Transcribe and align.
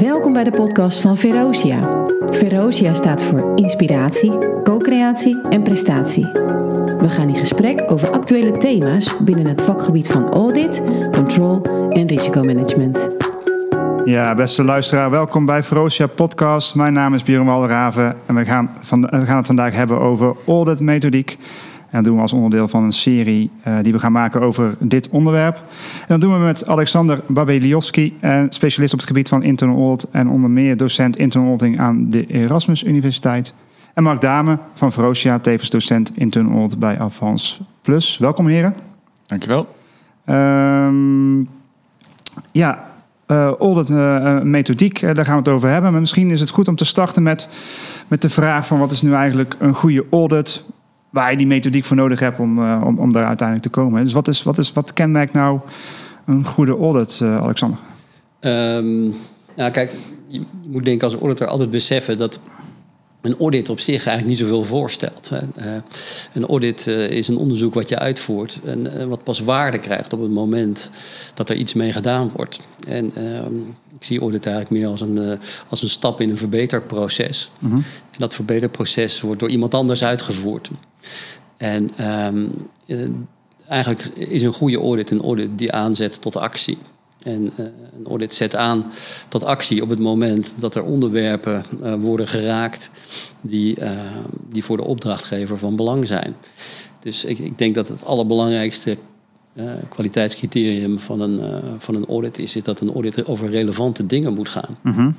Welkom 0.00 0.32
bij 0.32 0.44
de 0.44 0.50
podcast 0.50 1.00
van 1.00 1.16
Verosia. 1.16 2.04
Verosia 2.30 2.94
staat 2.94 3.22
voor 3.22 3.52
inspiratie, 3.54 4.38
co-creatie 4.62 5.40
en 5.40 5.62
prestatie. 5.62 6.24
We 6.98 7.06
gaan 7.08 7.28
in 7.28 7.36
gesprek 7.36 7.84
over 7.86 8.10
actuele 8.10 8.58
thema's 8.58 9.16
binnen 9.18 9.46
het 9.46 9.62
vakgebied 9.62 10.08
van 10.08 10.28
audit, 10.28 10.82
control 11.12 11.62
en 11.90 12.06
risicomanagement. 12.06 13.16
Ja, 14.04 14.34
beste 14.34 14.64
luisteraar, 14.64 15.10
welkom 15.10 15.46
bij 15.46 15.62
Verosia 15.62 16.06
Podcast. 16.06 16.74
Mijn 16.74 16.92
naam 16.92 17.14
is 17.14 17.22
Björn 17.22 17.46
Walraven 17.46 18.16
en 18.26 18.34
we 18.34 18.44
gaan, 18.44 18.70
van, 18.80 19.00
we 19.00 19.26
gaan 19.26 19.36
het 19.36 19.46
vandaag 19.46 19.74
hebben 19.74 20.00
over 20.00 20.36
audit 20.46 20.80
methodiek. 20.80 21.38
En 21.96 22.02
dat 22.02 22.10
doen 22.10 22.14
we 22.14 22.22
als 22.22 22.32
onderdeel 22.32 22.68
van 22.68 22.82
een 22.82 22.92
serie 22.92 23.50
uh, 23.66 23.76
die 23.82 23.92
we 23.92 23.98
gaan 23.98 24.12
maken 24.12 24.40
over 24.40 24.76
dit 24.80 25.08
onderwerp. 25.08 25.56
En 26.00 26.06
dat 26.06 26.20
doen 26.20 26.32
we 26.32 26.38
met 26.38 26.66
Alexander 26.66 27.20
Babelioski, 27.26 28.18
specialist 28.48 28.92
op 28.92 28.98
het 28.98 29.08
gebied 29.08 29.28
van 29.28 29.42
internal 29.42 29.76
audit 29.76 30.10
en 30.10 30.28
onder 30.28 30.50
meer 30.50 30.76
docent 30.76 31.16
internal 31.16 31.48
auditing 31.48 31.80
aan 31.80 32.10
de 32.10 32.26
Erasmus 32.26 32.84
Universiteit. 32.84 33.54
En 33.94 34.02
Mark 34.02 34.20
Dame 34.20 34.58
van 34.74 34.92
Verosia, 34.92 35.38
tevens 35.38 35.70
docent 35.70 36.12
internal 36.14 36.58
audit 36.58 36.78
bij 36.78 36.98
Avans 36.98 37.60
Plus. 37.82 38.18
Welkom 38.18 38.46
heren. 38.46 38.74
Dankjewel. 39.26 39.76
Um, 40.26 41.48
ja, 42.50 42.84
uh, 43.26 43.52
audit 43.58 43.88
uh, 43.88 44.40
methodiek, 44.40 45.00
daar 45.00 45.24
gaan 45.24 45.36
we 45.36 45.42
het 45.42 45.48
over 45.48 45.68
hebben. 45.68 45.90
Maar 45.90 46.00
misschien 46.00 46.30
is 46.30 46.40
het 46.40 46.50
goed 46.50 46.68
om 46.68 46.76
te 46.76 46.84
starten 46.84 47.22
met, 47.22 47.48
met 48.08 48.22
de 48.22 48.30
vraag 48.30 48.66
van 48.66 48.78
wat 48.78 48.92
is 48.92 49.02
nu 49.02 49.12
eigenlijk 49.12 49.56
een 49.58 49.74
goede 49.74 50.04
audit? 50.10 50.64
Waar 51.16 51.30
je 51.30 51.36
die 51.36 51.46
methodiek 51.46 51.84
voor 51.84 51.96
nodig 51.96 52.20
hebt 52.20 52.38
om, 52.38 52.58
uh, 52.58 52.82
om, 52.84 52.98
om 52.98 53.12
daar 53.12 53.26
uiteindelijk 53.26 53.68
te 53.68 53.80
komen. 53.80 54.04
Dus 54.04 54.12
wat, 54.12 54.28
is, 54.28 54.42
wat, 54.42 54.58
is, 54.58 54.72
wat 54.72 54.92
kenmerkt 54.92 55.32
nou 55.32 55.60
een 56.26 56.44
goede 56.44 56.76
audit, 56.76 57.20
uh, 57.22 57.42
Alexander? 57.42 57.78
Um, 58.40 59.14
nou, 59.56 59.70
kijk, 59.70 59.92
je 60.26 60.42
moet 60.68 60.84
denk 60.84 61.02
als 61.02 61.14
auditor 61.14 61.46
altijd 61.46 61.70
beseffen 61.70 62.18
dat 62.18 62.40
een 63.20 63.36
audit 63.38 63.68
op 63.68 63.80
zich 63.80 64.06
eigenlijk 64.06 64.26
niet 64.26 64.38
zoveel 64.38 64.64
voorstelt. 64.64 65.28
Hè. 65.28 65.40
Uh, 65.66 65.82
een 66.32 66.46
audit 66.46 66.86
is 66.86 67.28
een 67.28 67.36
onderzoek 67.36 67.74
wat 67.74 67.88
je 67.88 67.98
uitvoert 67.98 68.60
en 68.64 69.08
wat 69.08 69.24
pas 69.24 69.40
waarde 69.40 69.78
krijgt 69.78 70.12
op 70.12 70.20
het 70.20 70.30
moment 70.30 70.90
dat 71.34 71.48
er 71.48 71.56
iets 71.56 71.74
mee 71.74 71.92
gedaan 71.92 72.30
wordt. 72.34 72.60
En 72.88 73.10
ehm, 73.14 73.54
ik 73.98 74.04
zie 74.04 74.20
audit 74.20 74.46
eigenlijk 74.46 74.80
meer 74.80 74.90
als 74.90 75.00
een, 75.00 75.38
als 75.68 75.82
een 75.82 75.88
stap 75.88 76.20
in 76.20 76.30
een 76.30 76.36
verbeterproces. 76.36 77.50
Mm 77.58 77.70
-hmm. 77.70 77.84
En 78.10 78.18
dat 78.18 78.34
verbeterproces 78.34 79.20
wordt 79.20 79.40
door 79.40 79.50
iemand 79.50 79.74
anders 79.74 80.04
uitgevoerd. 80.04 80.70
En 81.56 81.90
um, 82.26 82.68
eigenlijk 83.68 84.04
is 84.14 84.42
een 84.42 84.52
goede 84.52 84.78
audit 84.78 85.10
een 85.10 85.22
audit 85.22 85.50
die 85.54 85.72
aanzet 85.72 86.20
tot 86.20 86.36
actie. 86.36 86.78
En 87.22 87.42
uh, 87.42 87.66
een 87.98 88.06
audit 88.06 88.34
zet 88.34 88.56
aan 88.56 88.84
tot 89.28 89.44
actie 89.44 89.82
op 89.82 89.88
het 89.88 89.98
moment 89.98 90.54
dat 90.58 90.74
er 90.74 90.82
onderwerpen 90.82 91.64
uh, 91.82 91.94
worden 91.94 92.28
geraakt 92.28 92.90
die, 93.40 93.80
uh, 93.80 93.90
die 94.48 94.64
voor 94.64 94.76
de 94.76 94.84
opdrachtgever 94.84 95.58
van 95.58 95.76
belang 95.76 96.06
zijn. 96.06 96.36
Dus 97.00 97.24
ik, 97.24 97.38
ik 97.38 97.58
denk 97.58 97.74
dat 97.74 97.88
het 97.88 98.04
allerbelangrijkste 98.04 98.96
kwaliteitscriterium 99.88 100.98
van 100.98 101.20
een, 101.20 101.62
van 101.78 101.94
een 101.94 102.06
audit 102.06 102.38
is, 102.38 102.56
is 102.56 102.62
dat 102.62 102.80
een 102.80 102.92
audit 102.92 103.26
over 103.26 103.50
relevante 103.50 104.06
dingen 104.06 104.34
moet 104.34 104.48
gaan. 104.48 104.76
Mm 104.82 104.92
-hmm. 104.92 105.16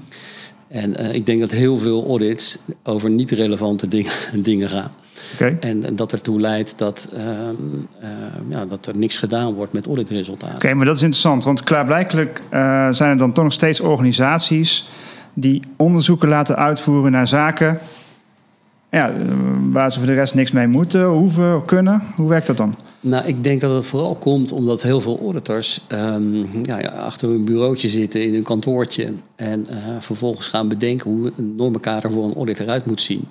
En 0.68 1.14
ik 1.16 1.26
denk 1.26 1.40
dat 1.40 1.52
heel 1.52 1.78
veel 1.78 2.08
audits 2.08 2.58
over 2.84 3.10
niet 3.10 3.32
relevante 3.32 3.88
dingen, 3.88 4.12
dingen 4.50 4.70
gaan. 4.70 4.92
Okay. 5.34 5.58
En, 5.60 5.84
en, 5.84 5.96
dat 5.96 6.12
ertoe 6.12 6.40
leidt 6.40 6.74
dat, 6.78 7.10
uh, 7.14 7.20
uh, 7.20 8.10
ja, 8.50 8.66
dat 8.66 8.86
er 8.86 8.98
niks 8.98 9.18
gedaan 9.18 9.54
wordt 9.54 9.74
met 9.74 9.86
auditresultaten. 9.86 10.56
Oké, 10.56 10.66
okay, 10.66 10.74
maar 10.74 10.86
dat 10.86 10.96
is 10.96 11.02
interessant, 11.02 11.44
want 11.44 11.64
klaarblijkelijk 11.64 12.42
uh, 12.54 12.88
zijn 12.92 13.10
er 13.10 13.18
dan 13.18 13.32
toch 13.32 13.44
nog 13.44 13.54
steeds 13.54 13.80
organisaties 13.80 14.90
die 15.34 15.62
onderzoeken 15.76 16.30
laten 16.30 16.56
uitvoeren 16.56 17.12
naar 17.12 17.28
zaken 17.28 17.80
ja, 18.90 19.12
waar 19.72 19.92
ze 19.92 19.98
voor 19.98 20.08
de 20.08 20.14
rest 20.14 20.36
niks 20.36 20.52
mee 20.52 20.68
moeten, 20.68 21.06
hoeven, 21.06 21.66
kunnen. 21.66 22.02
Hoe 22.16 22.30
werkt 22.30 22.48
dat 22.48 22.58
dan? 22.58 22.76
Nou, 23.00 23.26
ik 23.26 23.44
denk 23.44 23.62
dat 23.62 23.76
het 23.76 23.86
vooral 23.86 24.16
komt 24.16 24.52
omdat 24.52 24.82
heel 24.82 25.02
veel 25.02 25.20
auditors 25.20 25.82
um, 25.92 26.48
ja, 26.64 26.80
achter 26.80 27.30
hun 27.30 27.46
bureautje 27.46 27.90
zitten 27.90 28.26
in 28.26 28.34
hun 28.34 28.44
kantoortje 28.44 29.14
en 29.36 29.68
uh, 29.70 29.76
vervolgens 30.00 30.48
gaan 30.48 30.68
bedenken 30.68 31.12
hoe 31.12 31.32
een 31.38 31.56
normenkader 31.56 32.12
voor 32.12 32.26
een 32.26 32.36
audit 32.36 32.60
eruit 32.60 32.86
moet 32.86 33.02
zien. 33.02 33.24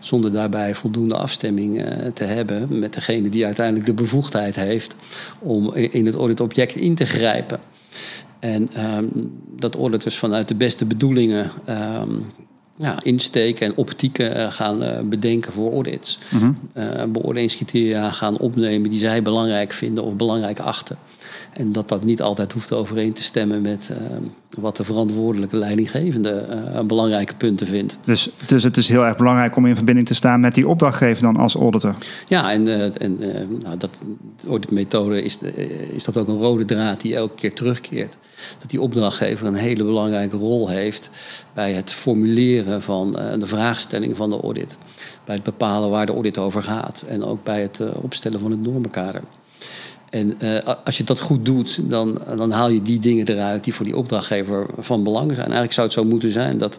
Zonder 0.00 0.32
daarbij 0.32 0.74
voldoende 0.74 1.16
afstemming 1.16 1.78
uh, 1.78 1.86
te 2.14 2.24
hebben 2.24 2.78
met 2.78 2.92
degene 2.92 3.28
die 3.28 3.44
uiteindelijk 3.44 3.86
de 3.86 3.92
bevoegdheid 3.92 4.56
heeft 4.56 4.96
om 5.38 5.74
in 5.74 6.06
het 6.06 6.14
auditobject 6.14 6.76
in 6.76 6.94
te 6.94 7.06
grijpen. 7.06 7.60
En 8.38 8.70
um, 8.96 9.32
dat 9.56 9.76
auditors 9.76 10.18
vanuit 10.18 10.48
de 10.48 10.54
beste 10.54 10.84
bedoelingen 10.84 11.50
um, 11.68 12.26
ja, 12.76 13.02
insteken 13.02 13.66
en 13.66 13.76
optieken 13.76 14.36
uh, 14.36 14.52
gaan 14.52 14.82
uh, 14.82 15.00
bedenken 15.00 15.52
voor 15.52 15.72
audits. 15.72 16.18
Mm 16.28 16.38
-hmm. 16.72 17.12
beoordelingscriteria 17.12 18.10
gaan 18.10 18.38
opnemen 18.38 18.90
die 18.90 18.98
zij 18.98 19.22
belangrijk 19.22 19.72
vinden 19.72 20.04
of 20.04 20.16
belangrijk 20.16 20.58
achten. 20.58 20.98
En 21.52 21.72
dat 21.72 21.88
dat 21.88 22.04
niet 22.04 22.22
altijd 22.22 22.52
hoeft 22.52 22.72
overeen 22.72 23.12
te 23.12 23.22
stemmen 23.22 23.62
met 23.62 23.90
wat 24.58 24.76
de 24.76 24.84
verantwoordelijke 24.84 25.56
leidinggevende 25.56 26.46
belangrijke 26.86 27.34
punten 27.34 27.66
vindt. 27.66 27.98
Dus, 28.04 28.30
dus 28.46 28.62
het 28.62 28.76
is 28.76 28.88
heel 28.88 29.04
erg 29.04 29.16
belangrijk 29.16 29.56
om 29.56 29.66
in 29.66 29.76
verbinding 29.76 30.06
te 30.06 30.14
staan 30.14 30.40
met 30.40 30.54
die 30.54 30.68
opdrachtgever 30.68 31.22
dan 31.22 31.36
als 31.36 31.54
auditor? 31.54 31.94
Ja, 32.28 32.52
en, 32.52 32.98
en 32.98 33.18
nou, 33.62 33.76
dat 33.78 33.90
auditmethode 34.48 35.22
is, 35.22 35.38
is 35.92 36.04
dat 36.04 36.16
ook 36.16 36.28
een 36.28 36.38
rode 36.38 36.64
draad 36.64 37.00
die 37.00 37.14
elke 37.14 37.34
keer 37.34 37.54
terugkeert. 37.54 38.16
Dat 38.58 38.70
die 38.70 38.80
opdrachtgever 38.80 39.46
een 39.46 39.54
hele 39.54 39.84
belangrijke 39.84 40.36
rol 40.36 40.68
heeft 40.68 41.10
bij 41.54 41.72
het 41.72 41.92
formuleren 41.92 42.82
van 42.82 43.12
de 43.12 43.46
vraagstelling 43.46 44.16
van 44.16 44.30
de 44.30 44.40
audit. 44.40 44.78
Bij 45.24 45.34
het 45.34 45.44
bepalen 45.44 45.90
waar 45.90 46.06
de 46.06 46.12
audit 46.12 46.38
over 46.38 46.62
gaat. 46.62 47.04
En 47.08 47.24
ook 47.24 47.44
bij 47.44 47.62
het 47.62 47.80
opstellen 48.02 48.40
van 48.40 48.50
het 48.50 48.62
normenkader. 48.62 49.22
En 50.14 50.36
uh, 50.38 50.58
als 50.84 50.96
je 50.96 51.04
dat 51.04 51.20
goed 51.20 51.44
doet, 51.44 51.90
dan, 51.90 52.18
dan 52.36 52.50
haal 52.50 52.68
je 52.68 52.82
die 52.82 52.98
dingen 52.98 53.28
eruit 53.28 53.64
die 53.64 53.74
voor 53.74 53.84
die 53.84 53.96
opdrachtgever 53.96 54.66
van 54.78 55.02
belang 55.02 55.28
zijn. 55.28 55.40
Eigenlijk 55.40 55.72
zou 55.72 55.86
het 55.86 55.96
zo 55.96 56.04
moeten 56.04 56.30
zijn 56.30 56.58
dat, 56.58 56.78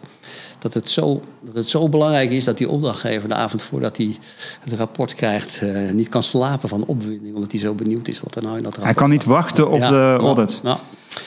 dat, 0.59 0.73
het, 0.73 0.89
zo, 0.89 1.21
dat 1.41 1.55
het 1.55 1.69
zo 1.69 1.89
belangrijk 1.89 2.31
is 2.31 2.43
dat 2.43 2.57
die 2.57 2.69
opdrachtgever 2.69 3.29
de 3.29 3.35
avond 3.35 3.61
voordat 3.61 3.97
hij 3.97 4.17
het 4.59 4.73
rapport 4.73 5.15
krijgt, 5.15 5.61
uh, 5.63 5.91
niet 5.91 6.09
kan 6.09 6.23
slapen 6.23 6.69
van 6.69 6.85
opwinding, 6.85 7.35
omdat 7.35 7.51
hij 7.51 7.59
zo 7.59 7.73
benieuwd 7.73 8.07
is 8.07 8.19
wat 8.19 8.35
er 8.35 8.43
nou 8.43 8.57
in 8.57 8.63
dat 8.63 8.75
rapport 8.75 8.95
Hij 8.95 9.03
kan 9.03 9.09
niet 9.09 9.23
wachten 9.23 9.69
op 9.69 9.79
ja, 9.79 9.89
de 9.89 10.23
audit. 10.23 10.59
Nou, 10.63 10.77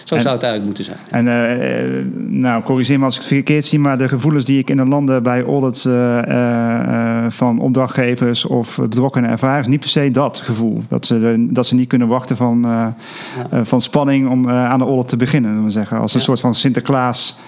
zo 0.05 0.15
en, 0.15 0.21
zou 0.23 0.35
het 0.35 0.43
eigenlijk 0.43 0.65
moeten 0.65 0.85
zijn. 0.85 0.99
En 1.11 1.27
uh, 1.27 2.41
nou, 2.41 2.63
corrigeer 2.63 2.99
me 2.99 3.05
als 3.05 3.15
ik 3.15 3.21
het 3.21 3.31
verkeerd 3.31 3.65
zie, 3.65 3.79
maar 3.79 3.99
de 3.99 4.09
gevoelens 4.09 4.45
die 4.45 4.59
ik 4.59 4.71
in 4.71 4.77
de 4.77 4.85
landen 4.85 5.23
bij 5.23 5.45
audits 5.45 5.87
uh, 5.87 6.19
uh, 6.29 7.25
van 7.29 7.59
opdrachtgevers 7.59 8.45
of 8.45 8.79
betrokkenen 8.81 9.31
ervaren, 9.31 9.61
is 9.61 9.67
niet 9.67 9.81
per 9.81 9.89
se 9.89 10.11
dat 10.11 10.39
gevoel. 10.39 10.83
Dat 10.89 11.07
ze, 11.07 11.47
dat 11.51 11.67
ze 11.67 11.75
niet 11.75 11.89
kunnen 11.89 12.09
wachten 12.09 12.37
van, 12.37 12.61
ja. 12.61 12.95
van 13.65 13.81
spanning 13.81 14.29
om 14.29 14.49
aan 14.51 14.79
de 14.79 14.85
audit 14.85 15.09
te 15.09 15.17
beginnen. 15.17 15.65
We 15.65 15.71
zeggen. 15.71 15.99
Als 15.99 16.15
een 16.15 16.21
ja. 16.21 16.25
soort 16.25 16.41
van 16.41 16.55
Sinterklaas. 16.55 17.39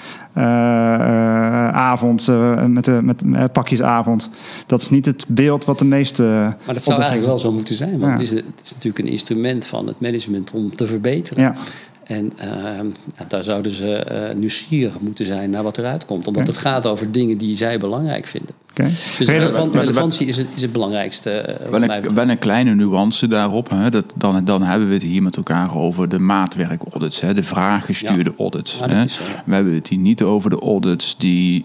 avond 1.73 2.29
met, 2.67 2.85
de, 2.85 3.01
met 3.03 3.53
pakjesavond. 3.53 4.31
Dat 4.67 4.83
is 4.83 4.91
niet 4.91 5.07
het 5.07 5.25
beeld 5.29 5.65
wat 5.65 5.79
de 5.79 5.85
meeste. 5.85 6.23
Maar 6.65 6.75
dat 6.75 6.85
zou 6.85 6.99
eigenlijk 6.99 7.29
wel 7.29 7.39
zo 7.39 7.53
moeten 7.53 7.75
zijn, 7.75 7.99
want 7.99 8.03
ja. 8.03 8.11
het, 8.11 8.21
is, 8.21 8.31
het 8.31 8.45
is 8.63 8.73
natuurlijk 8.73 9.05
een 9.05 9.13
instrument 9.13 9.67
van 9.67 9.87
het 9.87 10.01
management 10.01 10.53
om 10.53 10.77
te 10.77 10.87
verbeteren. 10.87 11.55
En 12.11 12.33
uh, 12.43 13.27
daar 13.29 13.43
zouden 13.43 13.73
ze 13.73 14.07
uh, 14.13 14.39
nieuwsgierig 14.39 15.01
moeten 15.01 15.27
zijn 15.27 15.51
naar 15.51 15.63
wat 15.63 15.79
eruit 15.79 16.05
komt. 16.05 16.27
Omdat 16.27 16.47
het 16.47 16.57
gaat 16.57 16.87
over 16.87 17.13
dingen 17.13 17.39
die 17.39 17.57
zij 17.57 17.79
belangrijk 17.79 18.27
vinden. 18.27 18.55
Okay. 18.71 18.87
Dus 19.19 19.29
relevant, 19.29 19.75
relevantie 19.75 20.27
is 20.27 20.37
het, 20.37 20.47
is 20.55 20.63
het 20.63 20.73
belangrijkste. 20.73 21.59
Uh, 21.63 21.71
wel, 21.71 21.83
een, 21.83 22.15
wel 22.15 22.29
een 22.29 22.39
kleine 22.39 22.75
nuance 22.75 23.29
daarop. 23.29 23.71
Hè, 23.71 23.91
dat, 23.91 24.05
dan, 24.15 24.45
dan 24.45 24.63
hebben 24.63 24.89
we 24.89 24.95
het 24.95 25.03
hier 25.03 25.23
met 25.23 25.37
elkaar 25.37 25.77
over 25.77 26.09
de 26.09 26.19
maatwerkaudits. 26.19 27.21
Hè, 27.21 27.35
de 27.35 27.43
vraaggestuurde 27.43 28.31
ja. 28.31 28.37
audits. 28.39 28.79
Ja, 28.79 28.89
hè. 28.89 29.09
Zo, 29.09 29.23
ja. 29.25 29.43
We 29.47 29.55
hebben 29.55 29.75
het 29.75 29.89
hier 29.89 29.99
niet 29.99 30.23
over 30.23 30.51
de 30.51 30.61
audits 30.61 31.17
die... 31.17 31.65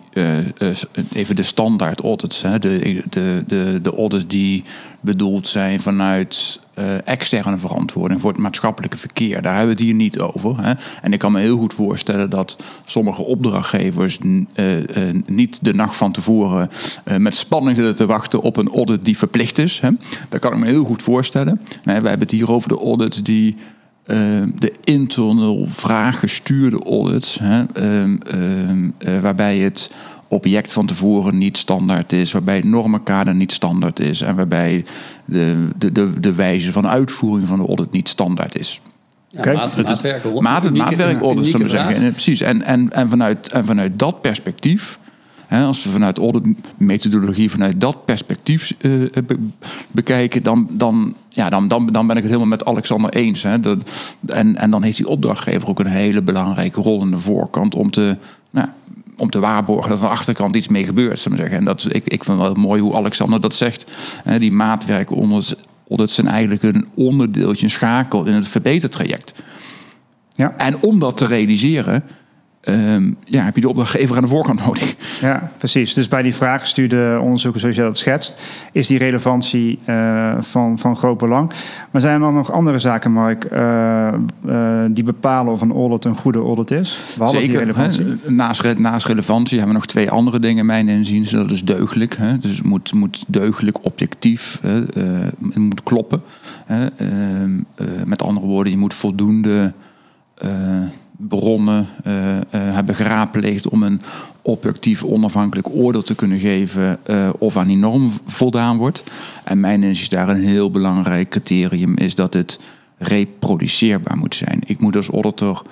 even 1.13 1.35
de 1.35 1.43
standaard 1.43 2.01
audits. 2.01 2.41
Hè, 2.41 2.59
de, 2.59 3.03
de, 3.09 3.43
de, 3.47 3.79
de 3.81 3.95
audits 3.95 4.27
die 4.27 4.63
bedoeld 4.99 5.47
zijn 5.47 5.79
vanuit 5.79 6.59
uh, 6.79 7.07
externe 7.07 7.57
verantwoording 7.57 8.21
voor 8.21 8.31
het 8.31 8.39
maatschappelijke 8.39 8.97
verkeer. 8.97 9.41
Daar 9.41 9.55
hebben 9.55 9.75
we 9.75 9.81
het 9.81 9.89
hier 9.89 9.93
niet 9.93 10.19
over. 10.19 10.63
Hè. 10.63 10.73
En 11.01 11.13
ik 11.13 11.19
kan 11.19 11.31
me 11.31 11.39
heel 11.39 11.57
goed 11.57 11.73
voorstellen 11.73 12.29
dat 12.29 12.57
sommige 12.85 13.21
opdrachtgevers 13.21 14.19
uh, 14.21 14.77
uh, 14.77 14.83
niet 15.25 15.65
de 15.65 15.73
nacht 15.73 15.95
van 15.95 16.11
tevoren 16.11 16.69
met 17.17 17.35
spanning 17.35 17.75
zitten 17.75 17.95
te 17.95 18.05
wachten 18.05 18.41
op 18.41 18.57
een 18.57 18.69
audit 18.69 19.05
die 19.05 19.17
verplicht 19.17 19.57
is. 19.57 19.79
Hè. 19.79 19.89
Dat 20.29 20.39
kan 20.39 20.53
ik 20.53 20.59
me 20.59 20.65
heel 20.65 20.83
goed 20.83 21.03
voorstellen. 21.03 21.61
Nee, 21.83 22.01
we 22.01 22.07
hebben 22.07 22.27
het 22.27 22.31
hier 22.31 22.51
over 22.51 22.69
de 22.69 22.77
audits 22.77 23.23
die 23.23 23.55
de 24.55 24.73
internal 24.83 25.65
vraaggestuurde 25.69 26.83
audits, 26.83 27.39
hè, 27.41 27.65
waarbij 29.21 29.57
het 29.57 29.91
object 30.27 30.73
van 30.73 30.85
tevoren 30.85 31.37
niet 31.37 31.57
standaard 31.57 32.13
is, 32.13 32.31
waarbij 32.31 32.55
het 32.55 32.65
normenkader 32.65 33.35
niet 33.35 33.51
standaard 33.51 33.99
is 33.99 34.21
en 34.21 34.35
waarbij 34.35 34.85
de, 35.25 35.67
de, 35.77 35.91
de, 35.91 36.19
de 36.19 36.33
wijze 36.33 36.71
van 36.71 36.87
uitvoering 36.87 37.47
van 37.47 37.59
de 37.59 37.65
audit 37.67 37.91
niet 37.91 38.09
standaard 38.09 38.59
is. 38.59 38.81
Ja, 39.29 39.39
okay. 39.39 39.53
maat, 39.53 39.75
maatwerk, 39.75 40.39
maat, 40.39 40.73
maatwerkorders, 40.73 41.49
zou 41.49 41.69
zeggen. 41.69 41.95
En, 41.95 42.11
precies. 42.11 42.41
En, 42.41 42.61
en, 42.61 42.91
en, 42.91 43.09
vanuit, 43.09 43.49
en 43.51 43.65
vanuit 43.65 43.99
dat 43.99 44.21
perspectief, 44.21 44.99
als 45.49 45.83
we 45.83 45.89
vanuit 45.89 46.15
de 46.15 46.55
methodologie, 46.77 47.51
vanuit 47.51 47.81
dat 47.81 48.05
perspectief 48.05 48.73
uh, 48.79 49.09
bekijken, 49.91 50.43
dan, 50.43 50.67
dan, 50.71 51.15
ja, 51.29 51.49
dan, 51.49 51.67
dan, 51.67 51.91
dan 51.91 52.07
ben 52.07 52.15
ik 52.15 52.23
het 52.23 52.31
helemaal 52.31 52.57
met 52.57 52.65
Alexander 52.65 53.13
eens. 53.13 53.43
Hè. 53.43 53.59
Dat, 53.59 53.91
en, 54.25 54.55
en 54.55 54.69
dan 54.71 54.83
heeft 54.83 54.97
die 54.97 55.07
opdrachtgever 55.07 55.69
ook 55.69 55.79
een 55.79 55.85
hele 55.85 56.21
belangrijke 56.21 56.81
rol 56.81 57.01
in 57.01 57.11
de 57.11 57.19
voorkant 57.19 57.75
om 57.75 57.91
te, 57.91 58.17
nou, 58.49 58.67
om 59.17 59.29
te 59.29 59.39
waarborgen 59.39 59.89
dat 59.89 59.99
aan 59.99 60.07
de 60.07 60.13
achterkant 60.13 60.55
iets 60.55 60.67
mee 60.67 60.85
gebeurt. 60.85 61.19
Zou 61.19 61.35
zeggen. 61.35 61.57
En 61.57 61.65
dat, 61.65 61.87
ik, 61.89 62.07
ik 62.07 62.23
vind 62.23 62.37
wel 62.37 62.53
mooi 62.53 62.81
hoe 62.81 62.95
Alexander 62.95 63.41
dat 63.41 63.55
zegt. 63.55 63.91
Hè, 64.23 64.39
die 64.39 64.51
maatwerken 64.51 65.15
onder 65.15 65.55
dat 65.87 66.11
zijn 66.11 66.27
eigenlijk 66.27 66.63
een 66.63 66.87
onderdeeltje, 66.93 67.63
een 67.63 67.71
schakel 67.71 68.25
in 68.25 68.33
het 68.33 68.47
verbetertraject. 68.47 69.33
Ja. 70.33 70.53
En 70.57 70.77
om 70.81 70.99
dat 70.99 71.17
te 71.17 71.25
realiseren, 71.25 72.03
Ehm, 72.65 73.11
ja, 73.23 73.43
heb 73.43 73.55
je 73.55 73.61
de 73.61 73.69
opdrachtgever 73.69 74.15
aan 74.15 74.21
de 74.21 74.27
voorkant 74.27 74.65
nodig. 74.65 74.95
Ja, 75.21 75.51
precies. 75.57 75.93
Dus 75.93 76.07
bij 76.07 76.21
die 76.21 76.35
vraaggestuurde 76.35 77.19
onderzoeken, 77.21 77.59
zoals 77.59 77.75
je 77.75 77.81
dat 77.81 77.97
schetst, 77.97 78.37
is 78.71 78.87
die 78.87 78.97
relevantie 78.97 79.79
uh, 79.89 80.33
van, 80.39 80.79
van 80.79 80.95
groot 80.95 81.17
belang. 81.17 81.51
Maar 81.91 82.01
zijn 82.01 82.13
er 82.13 82.19
dan 82.19 82.33
nog 82.33 82.51
andere 82.51 82.79
zaken, 82.79 83.11
Mark, 83.11 83.47
uh, 83.53 84.07
uh, 84.45 84.83
die 84.89 85.03
bepalen 85.03 85.53
of 85.53 85.61
een 85.61 85.71
audit 85.71 86.05
een 86.05 86.15
goede 86.15 86.39
audit 86.39 86.71
is? 86.71 87.13
Behalve 87.17 87.37
Zeker. 87.37 87.51
Die 87.51 87.59
relevantie? 87.59 88.05
Hè, 88.05 88.31
naast, 88.31 88.77
naast, 88.77 89.05
relevantie 89.05 89.57
hebben 89.57 89.75
we 89.75 89.81
nog 89.81 89.89
twee 89.89 90.11
andere 90.11 90.39
dingen, 90.39 90.65
mijn 90.65 90.89
inziens. 90.89 91.31
Dat 91.31 91.51
is 91.51 91.63
deugdelijk. 91.63 92.17
Hè. 92.17 92.37
Dus 92.37 92.57
het 92.57 92.65
moet, 92.65 92.93
moet 92.93 93.23
deugdelijk, 93.27 93.77
objectief, 93.85 94.59
hè, 94.61 94.81
het 95.41 95.55
moet 95.55 95.83
kloppen. 95.83 96.21
Hè. 96.65 96.85
Ehm, 96.85 97.61
met 98.05 98.21
andere 98.21 98.47
woorden, 98.47 98.71
je 98.71 98.77
moet 98.77 98.93
voldoende 98.93 99.73
bronnen 101.17 101.87
uh, 102.07 102.13
uh, 102.35 102.41
hebben 102.51 102.95
geraadpleegd 102.95 103.69
om 103.69 103.83
een 103.83 104.01
objectief 104.41 105.03
onafhankelijk 105.03 105.67
oordeel 105.69 106.01
te 106.01 106.15
kunnen 106.15 106.39
geven 106.39 106.97
uh, 107.09 107.29
of 107.37 107.57
aan 107.57 107.67
die 107.67 107.77
norm 107.77 108.11
voldaan 108.25 108.77
wordt. 108.77 109.03
En 109.43 109.59
mijn 109.59 109.83
is 109.83 110.09
daar 110.09 110.29
een 110.29 110.43
heel 110.43 110.71
belangrijk 110.71 111.29
criterium 111.29 111.97
is 111.97 112.15
dat 112.15 112.33
het 112.33 112.59
reproduceerbaar 112.97 114.17
moet 114.17 114.35
zijn. 114.35 114.61
Ik 114.65 114.79
moet 114.79 114.95
als 114.95 115.09
auditor 115.09 115.63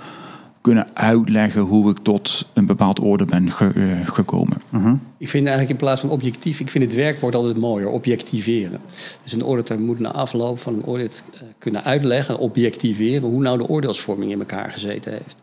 kunnen 0.63 0.88
uitleggen 0.94 1.62
hoe 1.62 1.89
ik 1.89 1.98
tot 1.98 2.50
een 2.54 2.65
bepaald 2.65 3.00
orde 3.00 3.25
ben 3.25 3.48
eh, 3.48 4.07
gekomen. 4.07 4.62
Mhm. 4.69 4.95
Ik 5.18 5.30
vind 5.30 5.48
eigenlijk 5.48 5.69
in 5.69 5.86
plaats 5.86 6.01
van 6.01 6.10
objectief, 6.10 6.60
ik 6.60 6.69
vind 6.69 6.83
het 6.83 6.94
werkwoord 6.94 7.36
altijd 7.36 7.57
mooier, 7.57 7.88
objectiveren. 7.88 8.80
Dus 9.24 9.33
een 9.33 9.42
auditor 9.42 9.80
moet 9.80 10.00
na 10.00 10.12
afloop 10.12 10.60
van 10.60 10.74
een 10.74 10.83
audit 10.86 11.24
eh, 11.33 11.42
kunnen 11.57 11.83
uitleggen, 11.83 12.38
objectiveren, 12.38 13.30
hoe 13.30 13.42
nou 13.42 13.57
de 13.57 13.68
oordeelsvorming 13.68 14.31
in 14.31 14.39
elkaar 14.39 14.71
gezeten 14.71 15.12
heeft. 15.12 15.36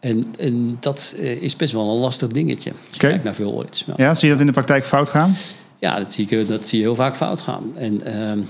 En, 0.00 0.24
en 0.38 0.76
dat 0.80 1.14
eh, 1.18 1.42
is 1.42 1.56
best 1.56 1.72
wel 1.72 1.90
een 1.90 2.00
lastig 2.00 2.28
dingetje. 2.28 2.70
Als 2.70 2.90
je 2.90 2.98
kijkt 2.98 3.24
naar 3.24 3.34
veel 3.34 3.52
audits. 3.52 3.86
Ja, 3.96 4.14
zie 4.14 4.26
je 4.26 4.32
dat 4.32 4.40
in 4.40 4.46
de 4.46 4.52
praktijk 4.52 4.86
fout 4.86 5.08
gaan? 5.08 5.34
Ja, 5.78 5.98
dat 5.98 6.12
zie, 6.12 6.28
ik, 6.28 6.48
dat 6.48 6.68
zie 6.68 6.78
je 6.78 6.84
heel 6.84 6.94
vaak 6.94 7.16
fout 7.16 7.40
gaan. 7.40 7.72
En 7.74 8.04
ehm, 8.04 8.40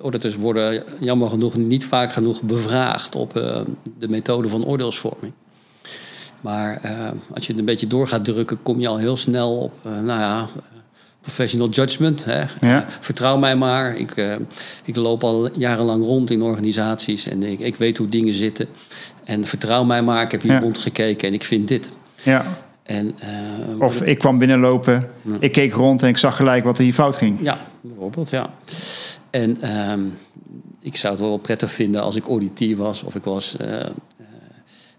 auditors 0.00 0.36
worden 0.36 0.84
jammer 1.00 1.28
genoeg 1.28 1.56
niet 1.56 1.84
vaak 1.84 2.12
genoeg 2.12 2.42
bevraagd 2.42 3.14
op 3.14 3.36
uh, 3.36 3.60
de 3.98 4.08
methode 4.08 4.48
van 4.48 4.64
oordeelsvorming. 4.64 5.32
Maar 6.40 6.80
uh, 6.84 6.90
als 7.34 7.46
je 7.46 7.50
het 7.50 7.60
een 7.60 7.64
beetje 7.64 7.86
door 7.86 8.08
gaat 8.08 8.24
drukken, 8.24 8.62
kom 8.62 8.80
je 8.80 8.88
al 8.88 8.98
heel 8.98 9.16
snel 9.16 9.58
op, 9.58 9.72
uh, 9.86 9.92
nou 9.92 10.20
ja, 10.20 10.48
professional 11.20 11.68
judgment. 11.68 12.24
Hè. 12.24 12.42
Ja. 12.60 12.86
vertrouw 13.00 13.36
mij 13.36 13.56
maar. 13.56 13.96
Ik, 13.96 14.14
ik 14.84 14.96
loop 14.96 15.24
al 15.24 15.58
jarenlang 15.58 16.04
rond 16.04 16.30
in 16.30 16.42
organisaties 16.42 17.28
en 17.28 17.42
ik, 17.42 17.58
ik 17.58 17.76
weet 17.76 17.96
hoe 17.96 18.08
dingen 18.08 18.34
zitten. 18.34 18.68
En 19.24 19.46
vertrouw 19.46 19.84
mij 19.84 20.02
maar, 20.02 20.22
ik 20.22 20.30
heb 20.30 20.42
hier 20.42 20.52
ja. 20.52 20.60
rondgekeken 20.60 21.28
en 21.28 21.34
ik 21.34 21.44
vind 21.44 21.68
dit. 21.68 21.92
Ja. 22.22 22.44
En, 22.82 23.14
of 23.78 24.02
ik 24.02 24.18
kwam 24.18 24.38
binnenlopen, 24.38 25.08
ik 25.38 25.52
keek 25.52 25.72
rond 25.72 26.02
en 26.02 26.08
ik 26.08 26.18
zag 26.18 26.36
gelijk 26.36 26.64
wat 26.64 26.78
er 26.78 26.84
hier 26.84 26.92
fout 26.92 27.16
ging. 27.16 27.38
Ja, 27.40 27.58
bijvoorbeeld, 27.80 28.30
ja. 28.30 28.50
En 29.32 29.60
ehm, 29.60 30.00
ik 30.80 30.96
zou 30.96 31.12
het 31.12 31.22
wel 31.22 31.36
prettig 31.36 31.72
vinden 31.72 32.02
als 32.02 32.16
ik 32.16 32.26
auditier 32.26 32.76
was 32.76 33.02
of 33.02 33.14
ik 33.14 33.24
was 33.24 33.56
uh, 33.60 33.84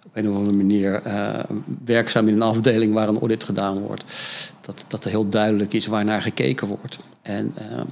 op 0.05 0.11
een 0.13 0.29
of 0.29 0.35
andere 0.35 0.57
manier 0.57 1.01
uh, 1.07 1.39
werkzaam 1.85 2.27
in 2.27 2.33
een 2.33 2.41
afdeling 2.41 2.93
waar 2.93 3.07
een 3.07 3.19
audit 3.19 3.43
gedaan 3.43 3.79
wordt. 3.79 4.03
Dat, 4.61 4.85
dat 4.87 5.03
er 5.03 5.09
heel 5.09 5.27
duidelijk 5.27 5.73
is 5.73 5.85
waar 5.85 6.05
naar 6.05 6.21
gekeken 6.21 6.67
wordt. 6.67 6.99
En, 7.21 7.53
uh, 7.57 7.77
en 7.77 7.87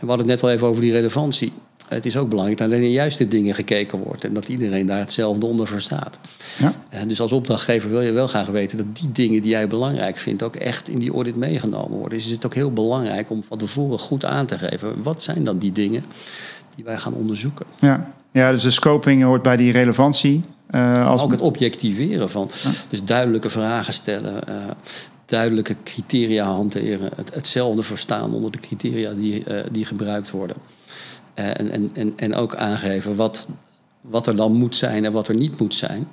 we 0.00 0.06
hadden 0.06 0.18
het 0.18 0.26
net 0.26 0.42
al 0.42 0.50
even 0.50 0.66
over 0.66 0.82
die 0.82 0.92
relevantie 0.92 1.52
het 1.88 2.06
is 2.06 2.16
ook 2.16 2.28
belangrijk 2.28 2.58
dat 2.58 2.68
alleen 2.68 2.82
in 2.82 2.90
juiste 2.90 3.28
dingen 3.28 3.54
gekeken 3.54 3.98
wordt 3.98 4.24
en 4.24 4.34
dat 4.34 4.48
iedereen 4.48 4.86
daar 4.86 4.98
hetzelfde 4.98 5.46
onder 5.46 5.66
verstaat. 5.66 6.18
Ja. 6.58 6.72
Eh, 6.88 7.00
dus 7.06 7.20
als 7.20 7.32
opdrachtgever 7.32 7.90
wil 7.90 8.00
je 8.00 8.12
wel 8.12 8.26
graag 8.26 8.46
weten 8.46 8.76
dat 8.76 8.86
die 8.92 9.12
dingen 9.12 9.42
die 9.42 9.50
jij 9.50 9.68
belangrijk 9.68 10.16
vindt 10.16 10.42
ook 10.42 10.56
echt 10.56 10.88
in 10.88 10.98
die 10.98 11.12
audit 11.12 11.36
meegenomen 11.36 11.98
worden. 11.98 12.18
Dus 12.18 12.26
is 12.26 12.32
het 12.32 12.46
ook 12.46 12.54
heel 12.54 12.72
belangrijk 12.72 13.30
om 13.30 13.42
van 13.42 13.58
tevoren 13.58 13.98
goed 13.98 14.24
aan 14.24 14.46
te 14.46 14.58
geven 14.58 15.02
wat 15.02 15.22
zijn 15.22 15.44
dan 15.44 15.58
die 15.58 15.72
dingen 15.72 16.04
die 16.74 16.84
wij 16.84 16.98
gaan 16.98 17.14
onderzoeken. 17.14 17.66
Ja, 17.80 18.10
ja 18.30 18.50
dus 18.50 18.62
de 18.62 18.70
scoping 18.70 19.22
hoort 19.22 19.42
bij 19.42 19.56
die 19.56 19.72
relevantie. 19.72 20.42
Uh, 20.70 21.06
als... 21.06 21.22
Ook 21.22 21.30
het 21.30 21.40
objectiveren 21.40 22.30
van, 22.30 22.50
dus 22.88 23.04
duidelijke 23.04 23.50
vragen 23.50 23.92
stellen, 23.92 24.42
uh, 24.48 24.54
duidelijke 25.26 25.76
criteria 25.84 26.44
hanteren, 26.44 27.10
het, 27.16 27.34
hetzelfde 27.34 27.82
verstaan 27.82 28.32
onder 28.32 28.50
de 28.50 28.58
criteria 28.58 29.12
die, 29.12 29.44
uh, 29.48 29.60
die 29.70 29.84
gebruikt 29.84 30.30
worden. 30.30 30.56
Eh, 31.38 31.46
en, 31.46 31.90
en, 31.94 32.12
en, 32.16 32.34
ook 32.34 32.54
aangeven 32.54 33.16
wat, 33.16 33.48
wat 34.00 34.26
er 34.26 34.36
dan 34.36 34.52
moet 34.52 34.76
zijn 34.76 35.04
en 35.04 35.12
wat 35.12 35.28
er 35.28 35.34
niet 35.34 35.58
moet 35.58 35.74
zijn. 35.74 36.08